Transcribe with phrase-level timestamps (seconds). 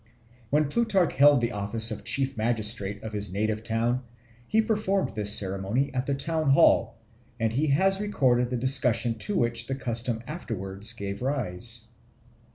[0.49, 4.01] When Plutarch held the office of chief magistrate of his native town
[4.47, 6.97] he performed this ceremony at the Town Hall,
[7.39, 11.85] and he has recorded the discussion to which the custom afterwards gave rise.